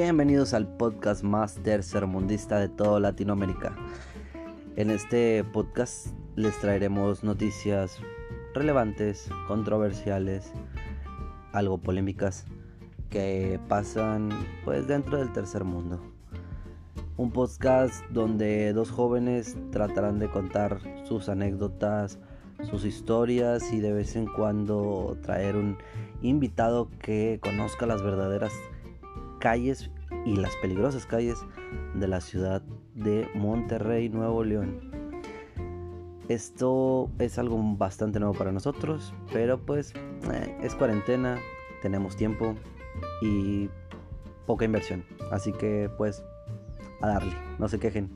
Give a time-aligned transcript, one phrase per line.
[0.00, 3.74] Bienvenidos al podcast más tercermundista de toda Latinoamérica.
[4.76, 7.98] En este podcast les traeremos noticias
[8.54, 10.52] relevantes, controversiales,
[11.50, 12.44] algo polémicas
[13.10, 14.28] que pasan
[14.64, 16.00] pues dentro del tercer mundo.
[17.16, 20.78] Un podcast donde dos jóvenes tratarán de contar
[21.08, 22.20] sus anécdotas,
[22.70, 25.76] sus historias y de vez en cuando traer un
[26.22, 28.52] invitado que conozca las verdaderas
[29.38, 29.90] calles
[30.24, 31.38] y las peligrosas calles
[31.94, 32.62] de la ciudad
[32.94, 34.90] de Monterrey, Nuevo León.
[36.28, 39.94] Esto es algo bastante nuevo para nosotros, pero pues
[40.30, 41.38] eh, es cuarentena,
[41.80, 42.54] tenemos tiempo
[43.22, 43.70] y
[44.46, 45.04] poca inversión.
[45.30, 46.22] Así que pues
[47.00, 48.10] a darle, no se quejen.